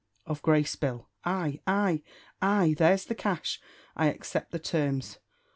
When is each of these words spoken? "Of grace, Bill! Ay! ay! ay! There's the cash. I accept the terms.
"Of 0.25 0.41
grace, 0.41 0.75
Bill! 0.75 1.09
Ay! 1.25 1.59
ay! 1.67 2.01
ay! 2.41 2.73
There's 2.75 3.05
the 3.05 3.13
cash. 3.13 3.61
I 3.95 4.07
accept 4.07 4.49
the 4.51 4.57
terms. 4.57 5.19